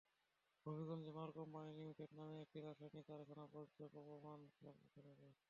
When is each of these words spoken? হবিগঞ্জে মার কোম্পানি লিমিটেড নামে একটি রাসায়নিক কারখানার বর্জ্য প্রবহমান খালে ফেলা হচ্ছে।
হবিগঞ্জে 0.65 1.11
মার 1.17 1.29
কোম্পানি 1.37 1.69
লিমিটেড 1.77 2.09
নামে 2.17 2.35
একটি 2.43 2.57
রাসায়নিক 2.59 3.05
কারখানার 3.09 3.47
বর্জ্য 3.53 3.79
প্রবহমান 3.93 4.39
খালে 4.55 4.71
ফেলা 4.93 5.13
হচ্ছে। 5.13 5.39